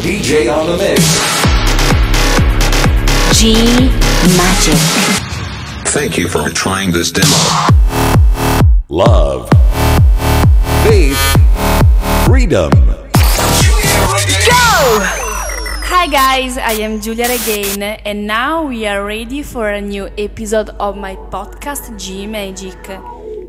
DJ 0.00 0.52
on 0.52 0.66
the 0.66 0.76
mix. 0.76 1.02
G 3.38 3.54
Magic. 4.36 4.80
Thank 5.92 6.16
you 6.16 6.28
for 6.28 6.48
trying 6.50 6.90
this 6.92 7.12
demo. 7.12 7.28
Love. 8.88 9.48
Faith. 10.84 11.18
Freedom. 12.26 12.70
Go! 12.70 13.00
Hi 15.86 16.06
guys, 16.08 16.58
I 16.58 16.72
am 16.82 17.00
Giulia 17.00 17.26
again, 17.26 17.82
and 17.82 18.26
now 18.26 18.64
we 18.64 18.86
are 18.86 19.04
ready 19.04 19.42
for 19.42 19.68
a 19.70 19.80
new 19.80 20.08
episode 20.18 20.70
of 20.80 20.96
my 20.96 21.16
podcast 21.30 21.98
G 21.98 22.26
Magic. 22.26 22.76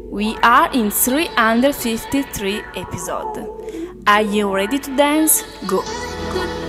We 0.10 0.36
are 0.44 0.72
in 0.74 0.92
353 0.92 2.62
episode. 2.76 3.52
Are 4.08 4.22
you 4.22 4.54
ready 4.54 4.78
to 4.80 4.96
dance? 4.96 5.44
Go! 5.68 5.84
good 6.36 6.65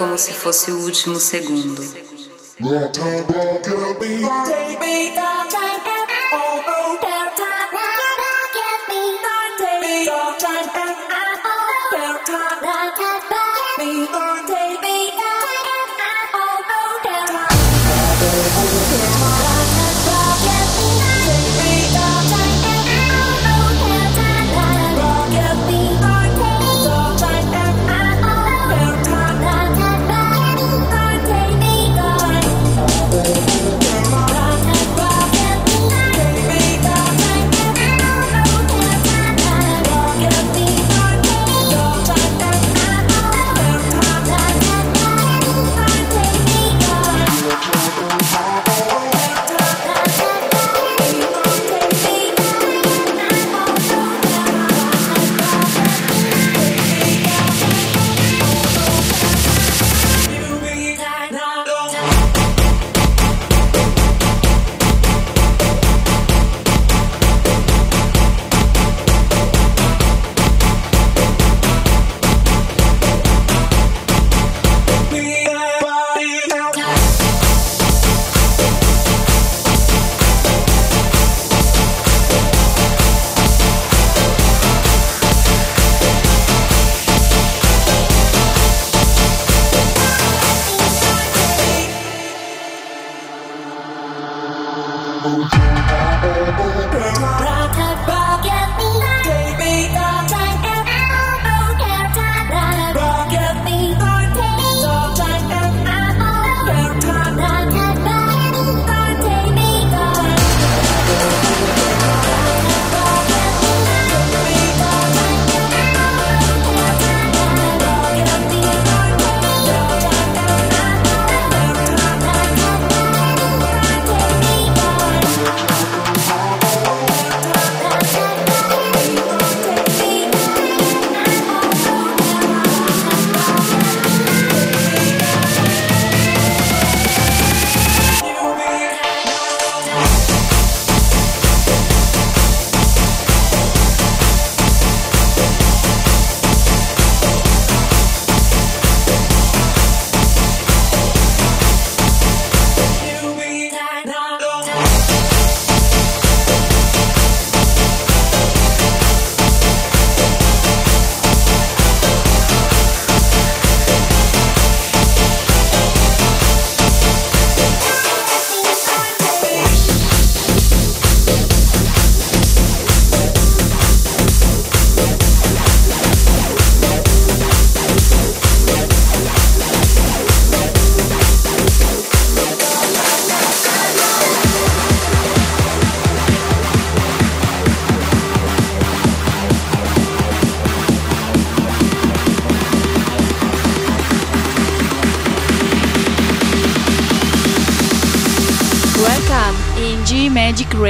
Como 0.00 0.16
se 0.16 0.32
fosse 0.32 0.72
o 0.72 0.78
último 0.78 1.20
segundo. 1.20 1.82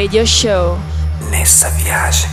Radio 0.00 0.26
Show. 0.26 0.78
Nessa 1.28 1.68
viagem. 1.68 2.29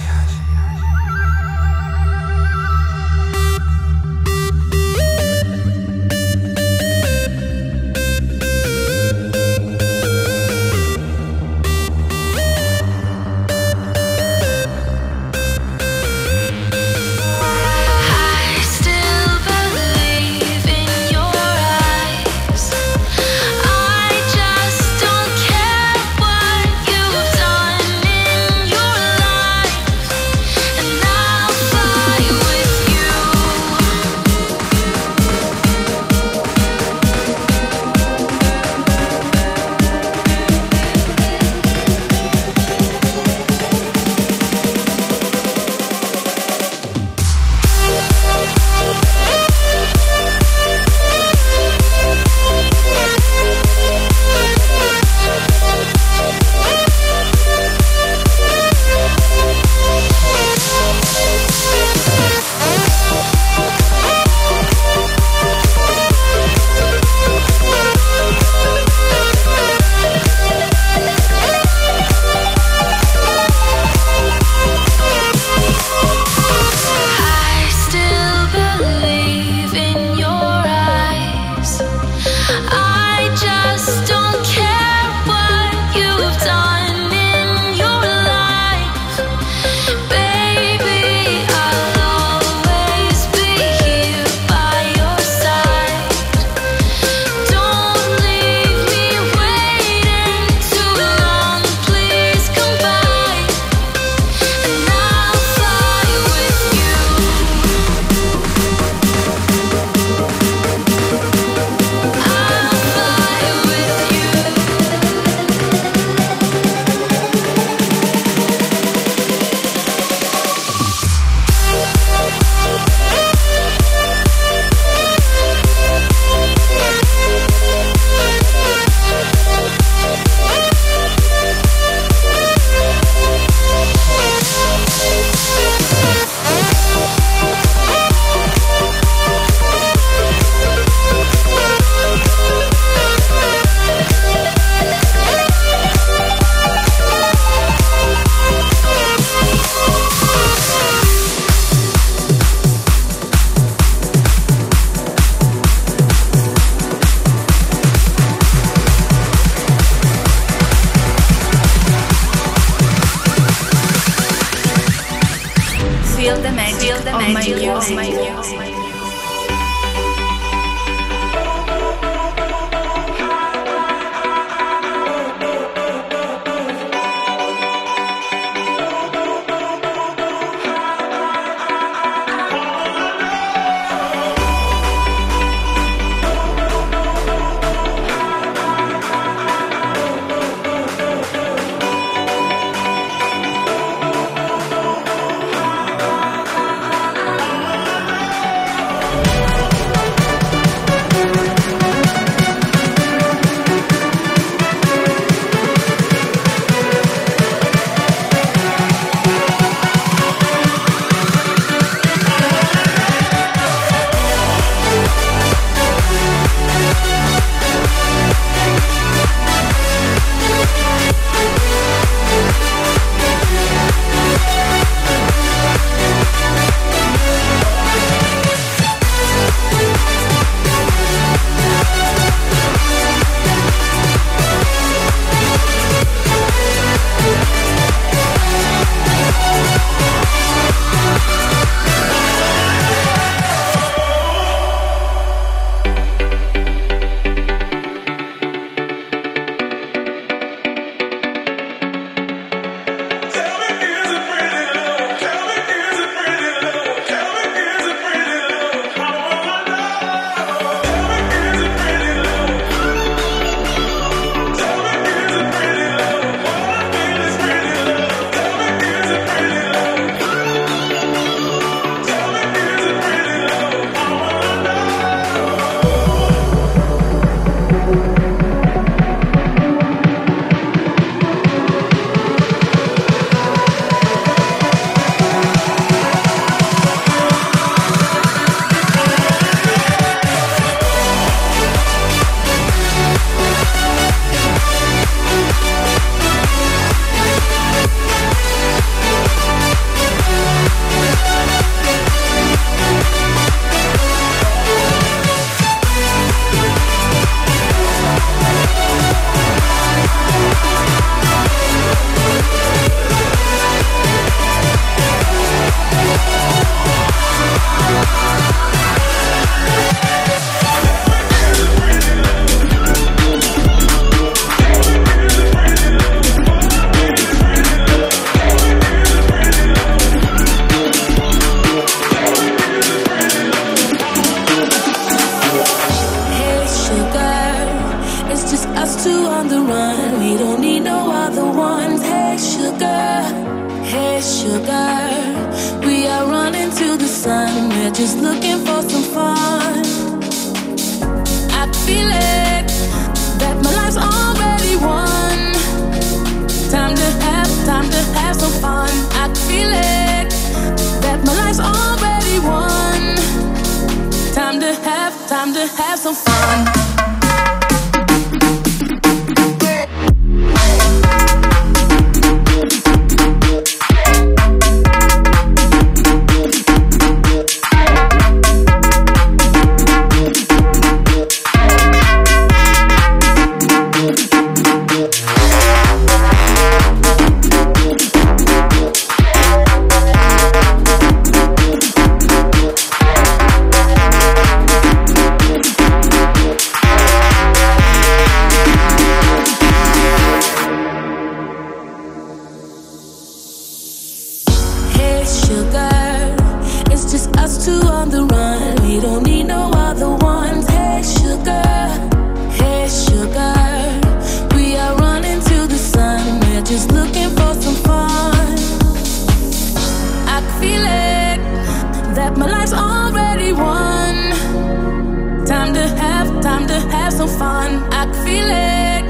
feeling 428.27 429.05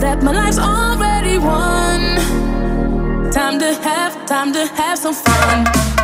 that 0.00 0.22
my 0.22 0.32
life's 0.32 0.58
already 0.58 1.36
won. 1.38 2.00
Time 3.30 3.58
to 3.58 3.74
have, 3.86 4.12
time 4.26 4.52
to 4.54 4.66
have 4.66 4.96
some 4.98 5.14
fun. 5.14 5.97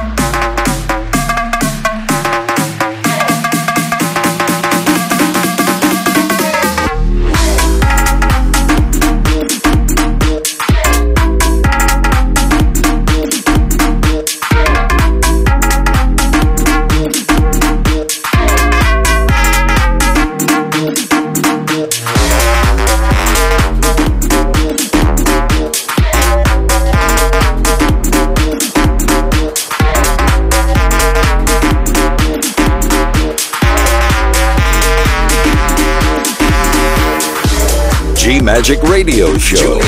Magic 38.44 38.82
Radio 38.82 39.38
Show. 39.38 39.80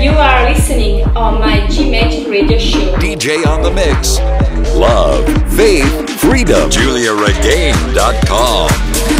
You 0.00 0.12
are 0.12 0.50
listening 0.50 1.04
on 1.14 1.38
my 1.38 1.66
G 1.66 1.90
Magic 1.90 2.26
Radio 2.26 2.56
Show. 2.56 2.96
DJ 2.96 3.46
on 3.46 3.62
the 3.62 3.70
mix. 3.70 4.18
Love, 4.74 5.26
faith, 5.54 6.08
freedom. 6.18 6.70
GiuliaRegain.com. 6.70 9.19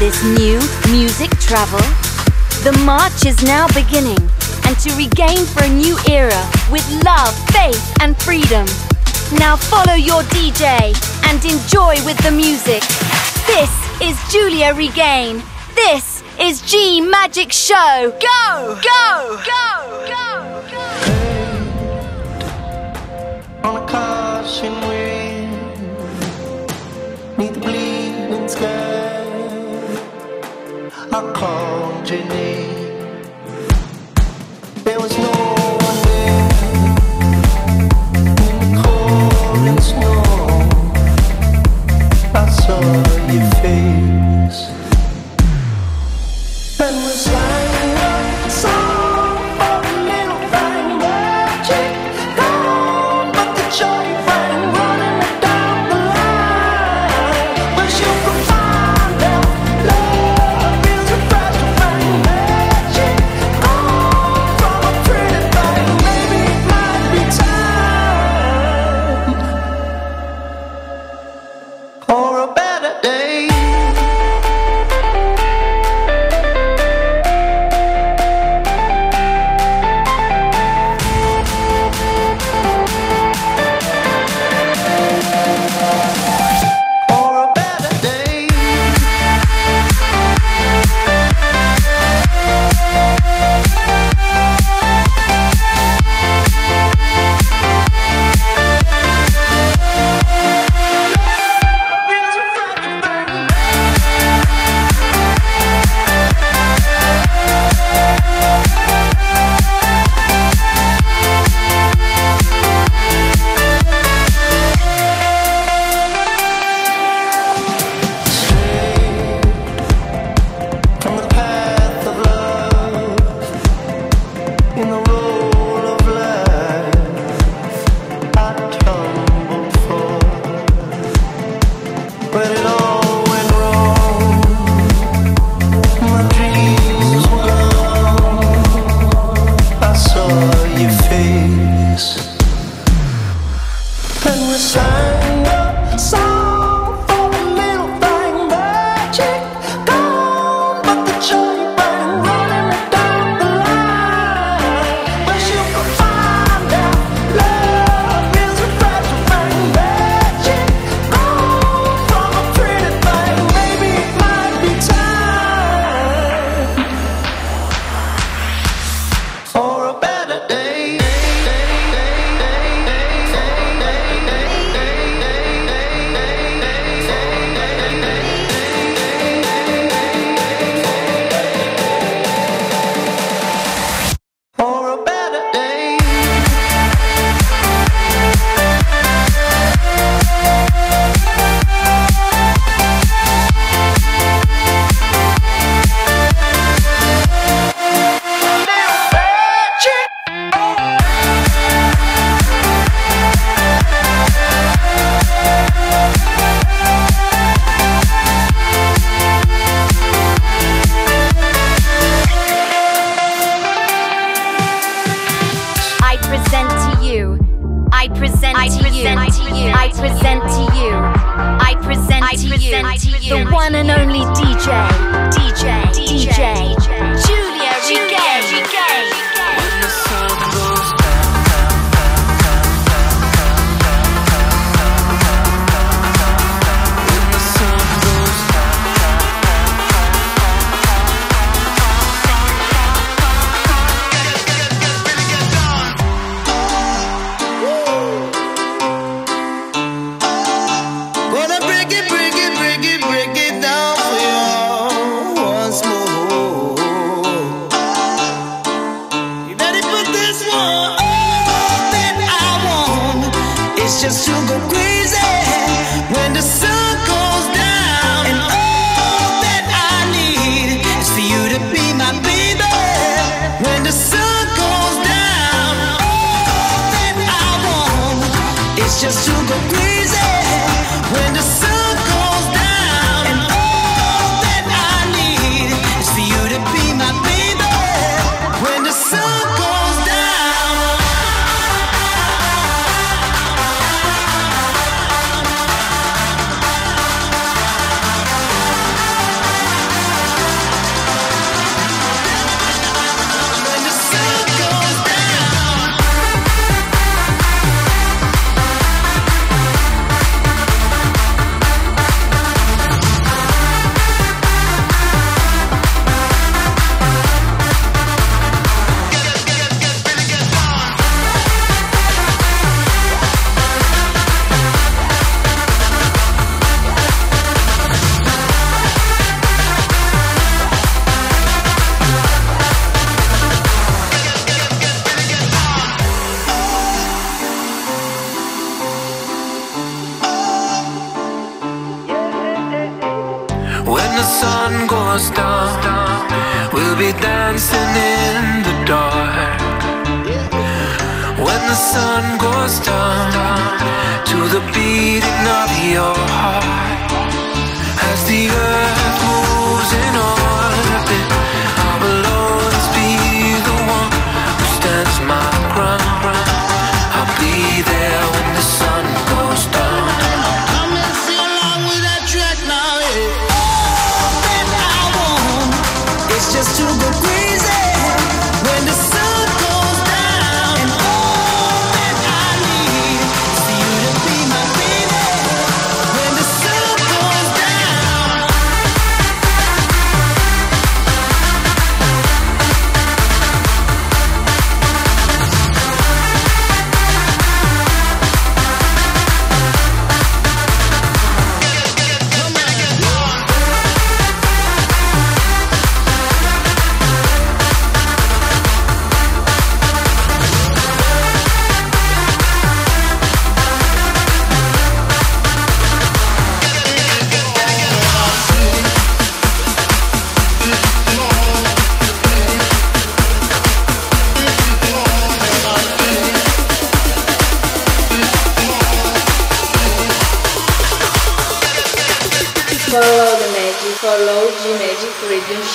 this 0.00 0.24
new 0.24 0.58
music 0.90 1.28
travel? 1.32 1.78
The 2.64 2.72
march 2.86 3.26
is 3.26 3.42
now 3.42 3.66
beginning 3.68 4.16
and 4.64 4.74
to 4.80 4.90
regain 4.96 5.44
for 5.44 5.64
a 5.64 5.68
new 5.68 5.94
era 6.08 6.42
with 6.72 6.84
love, 7.04 7.36
faith, 7.52 7.94
and 8.00 8.16
freedom. 8.16 8.64
Now 9.38 9.56
follow 9.56 9.92
your 9.92 10.22
DJ 10.32 10.96
and 11.28 11.44
enjoy 11.44 12.02
with 12.06 12.16
the 12.24 12.30
music. 12.30 12.80
This 13.46 13.70
is 14.00 14.16
Giulia 14.32 14.72
Regain. 14.72 15.42
This 15.74 16.24
is 16.40 16.62
G 16.62 17.02
Magic 17.02 17.52
Show. 17.52 18.18
Go! 18.18 18.80
Go! 18.82 19.42
Go! 19.44 19.69
Virginia. 32.10 32.39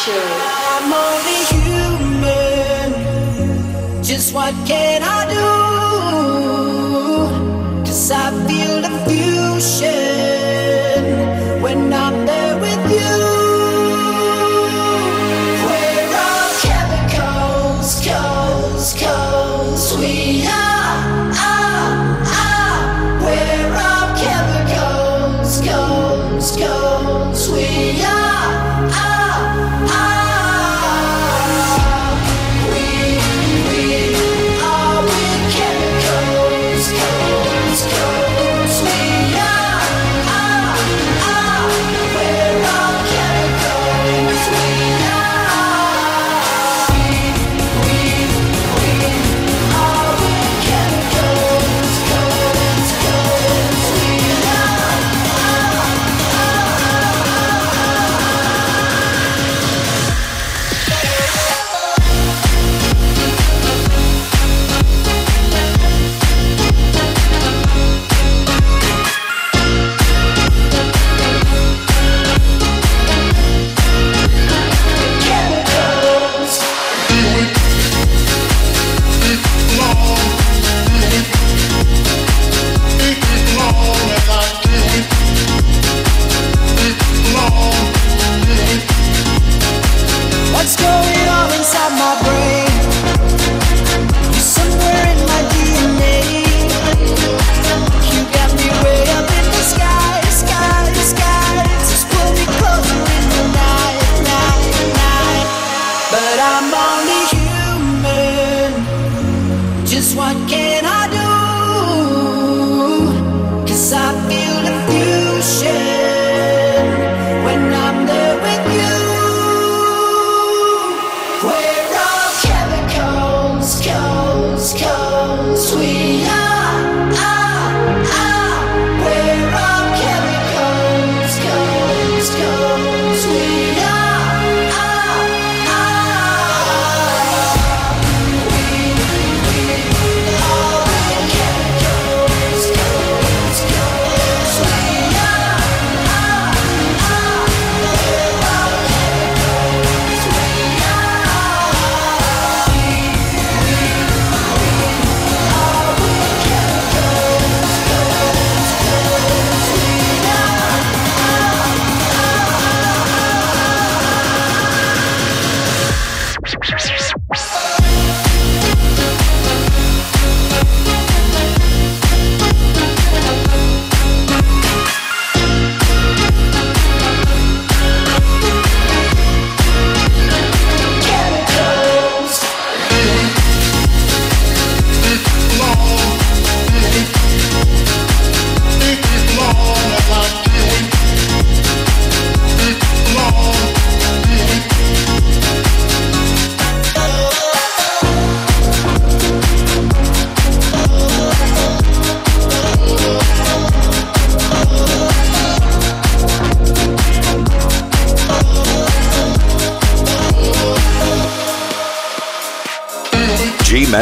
Show. 0.05 0.11
I'm 0.13 0.93
only 0.93 1.39
human. 1.55 2.89
Just 4.03 4.35
what 4.35 4.53
can 4.67 5.01
I 5.01 5.24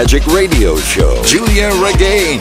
Magic 0.04 0.28
Radio 0.28 0.76
Show. 0.76 1.24
Giulia 1.24 1.70
Regain. 1.82 2.38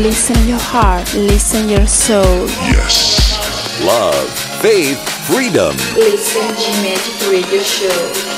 Listen 0.00 0.36
your 0.46 0.60
heart, 0.60 1.12
listen 1.14 1.68
your 1.68 1.84
soul. 1.84 2.46
Yes. 2.70 3.82
Love, 3.84 4.30
faith, 4.62 5.00
freedom. 5.26 5.74
Listen 5.96 6.46
to 6.46 6.82
Magic 6.82 7.28
Radio 7.28 7.60
Show. 7.60 8.31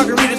margarita 0.00 0.29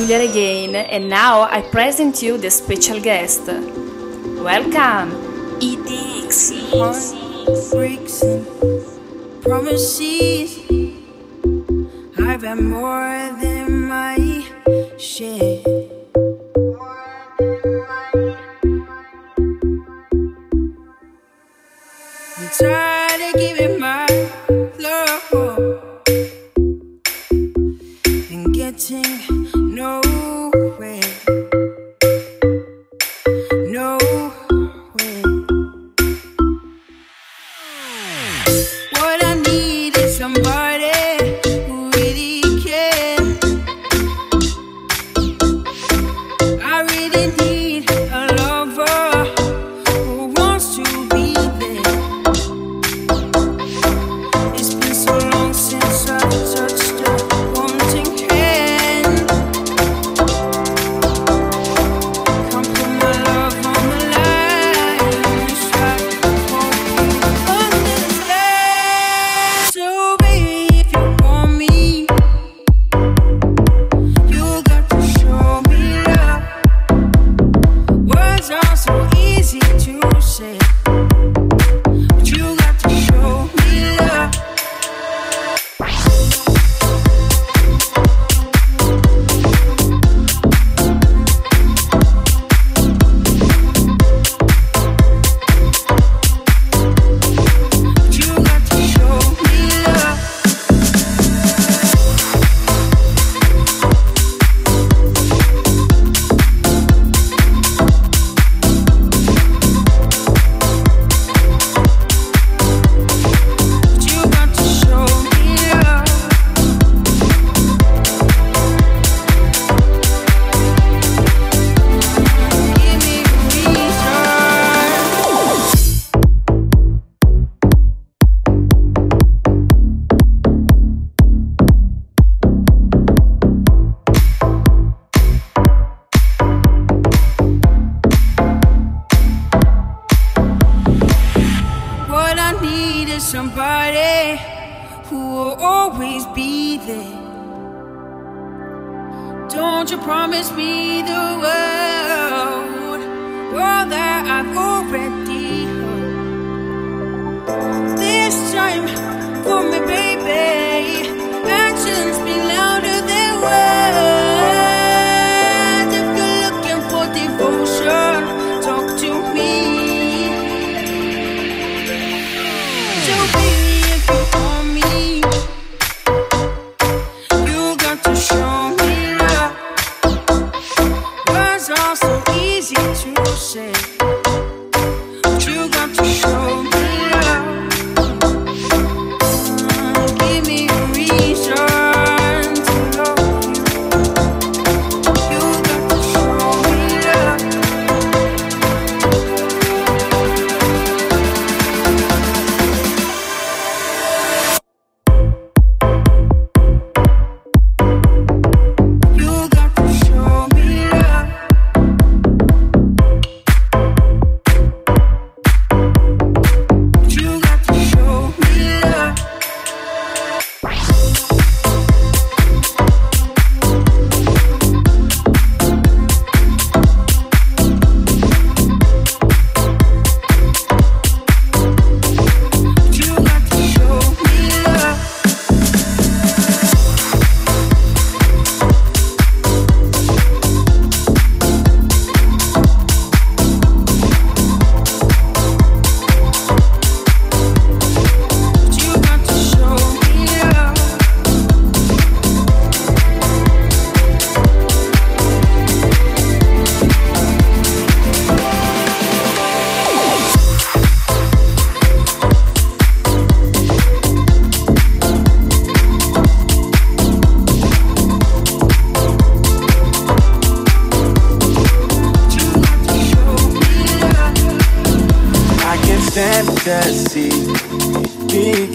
Giulia 0.00 0.18
Regain, 0.18 0.76
and 0.76 1.10
now 1.10 1.42
I 1.42 1.60
present 1.60 2.22
you 2.22 2.38
the 2.38 2.50
special 2.50 2.98
guest. 3.02 3.46
Welcome! 3.46 5.12
EDX 5.60 6.52
breaks 7.70 8.22
and 8.22 8.46
promises. 9.42 10.58
I've 12.18 12.40
had 12.40 12.60
more 12.62 13.28
than 13.42 13.88
my 13.88 14.16
share. 14.96 15.79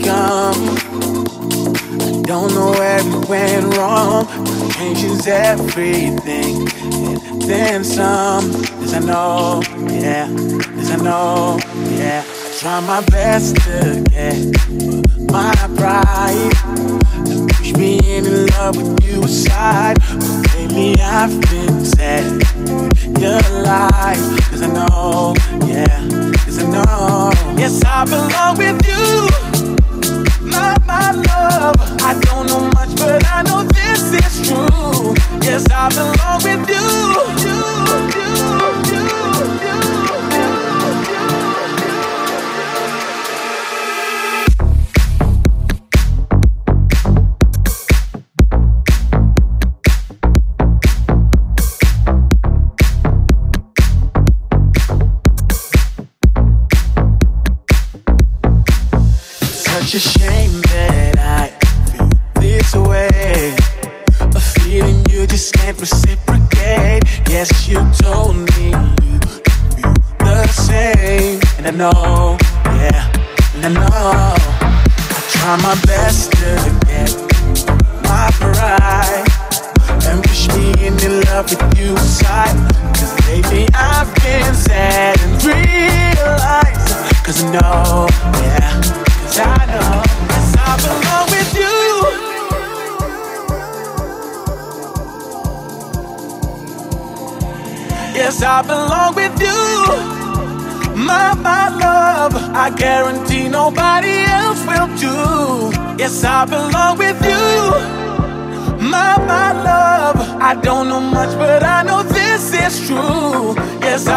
young. 0.06 0.56
I 2.00 2.22
don't 2.22 2.54
know 2.54 2.72
where 2.72 3.04
we 3.04 3.18
went 3.28 3.76
wrong. 3.76 4.28
Changes 4.72 5.28
everything, 5.28 6.68
and 7.08 7.42
then 7.42 7.84
some. 7.84 8.46
As 8.84 8.94
I 8.94 9.00
know, 9.00 9.62
yeah. 9.90 10.30
As 10.78 10.92
I 10.92 10.98
know, 10.98 11.60
yeah. 11.98 12.24
I 12.24 12.58
try 12.60 12.80
my 12.82 13.02
best 13.08 13.56
to 13.66 14.04
get 14.10 14.38
my 15.32 15.54
pride. 15.76 16.54
Push 17.56 17.74
me 17.74 18.00
in 18.16 18.46
love 18.48 18.78
with 18.78 19.04
you 19.04 19.24
aside. 19.24 19.98
But 20.00 20.56
lately 20.56 21.02
I've 21.02 21.36
been 21.50 21.84
sad. 21.84 22.26
You're 23.20 23.42
alive, 23.50 24.18
cause 24.50 24.62
I 24.62 24.68
know, 24.68 25.34
yeah, 25.66 26.08
cause 26.44 26.60
I 26.60 26.68
know. 26.70 27.32
Yes, 27.58 27.82
I 27.86 28.06
belong 28.06 28.58
with 28.58 28.86
you 28.88 29.45
my 30.86 31.12
love. 31.12 31.76
I 32.02 32.20
don't 32.26 32.48
know 32.48 32.70
much, 32.76 32.96
but 32.98 33.24
I 33.26 33.42
know 33.44 33.64
this 33.64 34.14
is 34.14 34.48
true. 34.48 35.14
Yes, 35.42 35.66
I 35.72 35.90
belong 35.90 36.40
with 36.44 36.70
you. 36.70 36.88
you, 37.46 37.60
you, 38.16 39.00
you. 39.00 39.05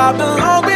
I 0.09 0.13
belong. 0.17 0.68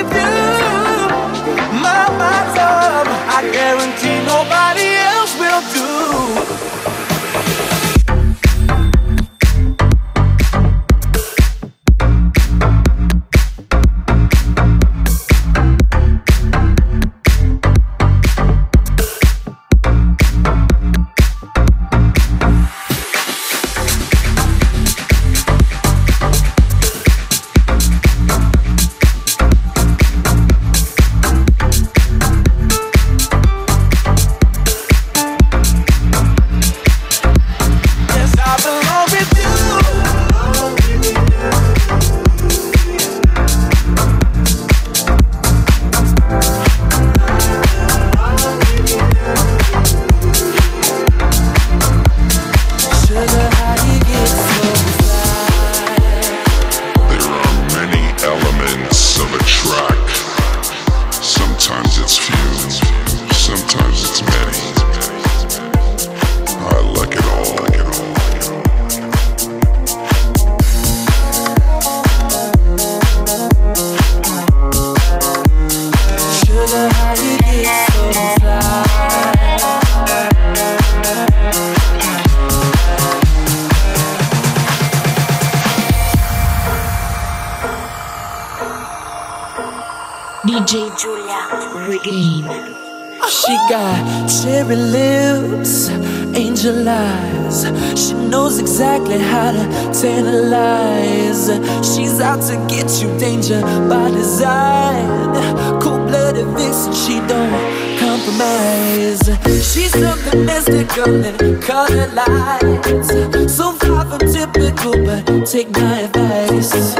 mystical 110.63 111.25
and 111.25 111.63
color 111.63 112.07
lights. 112.09 113.09
So 113.55 113.73
far 113.73 114.07
from 114.07 114.21
typical, 114.33 114.93
but 115.05 115.47
take 115.47 115.71
my 115.71 116.01
advice. 116.01 116.95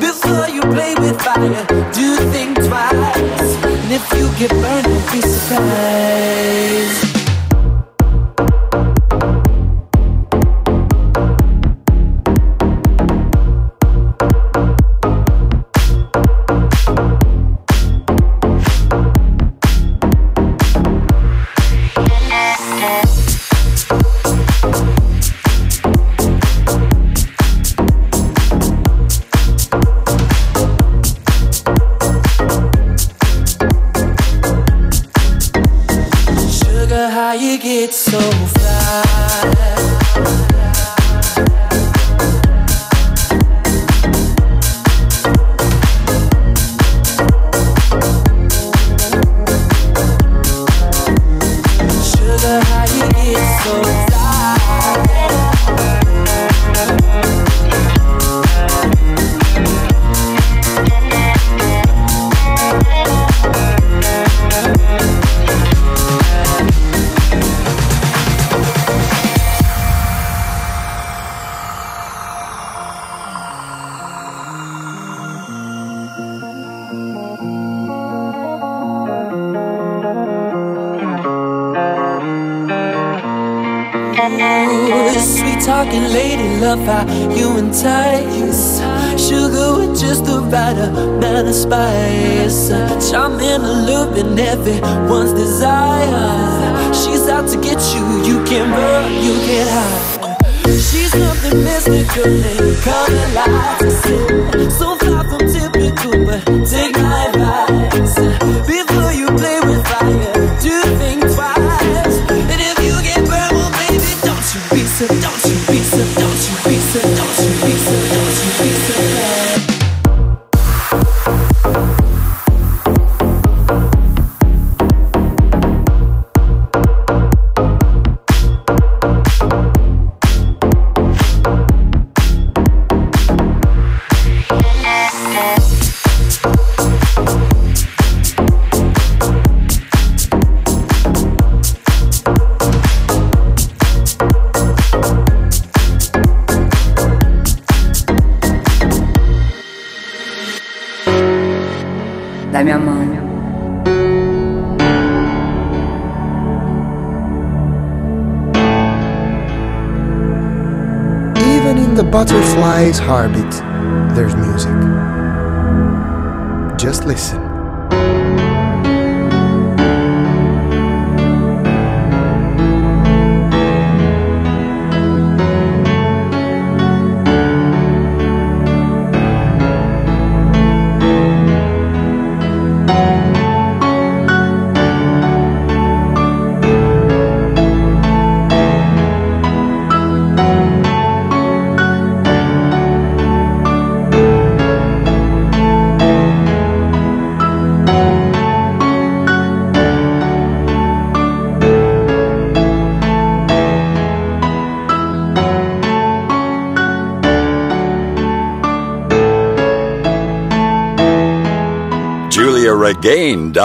Before 0.00 0.48
you 0.48 0.62
play 0.62 0.94
with 0.98 1.20
fire, 1.20 1.66
do 1.92 2.16
think 2.32 2.56
twice. 2.56 3.64
And 3.64 3.92
if 3.92 4.12
you 4.12 4.28
get 4.38 4.50
burned, 4.50 4.84
don't 4.84 5.12
be 5.12 5.20
surprised. 5.22 5.95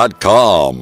Nerdist.com. 0.02 0.81